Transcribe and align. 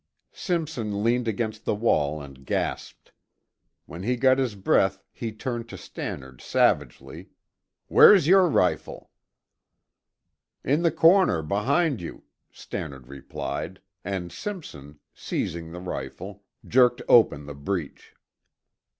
Simpson 0.33 1.03
leaned 1.03 1.27
against 1.27 1.63
the 1.63 1.75
wall 1.75 2.23
and 2.23 2.43
gasped. 2.43 3.11
When 3.85 4.01
he 4.01 4.15
got 4.15 4.39
his 4.39 4.55
breath 4.55 4.99
he 5.11 5.31
turned 5.31 5.69
to 5.69 5.77
Stannard 5.77 6.41
savagely. 6.41 7.29
"Where's 7.87 8.25
your 8.25 8.49
rifle?" 8.49 9.11
"In 10.63 10.81
the 10.81 10.91
corner 10.91 11.43
behind 11.43 12.01
you," 12.01 12.23
Stannard 12.51 13.09
replied, 13.09 13.79
and 14.03 14.31
Simpson, 14.31 14.97
seizing 15.13 15.71
the 15.71 15.79
rifle, 15.81 16.41
jerked 16.67 17.03
open 17.07 17.45
the 17.45 17.53
breech. 17.53 18.15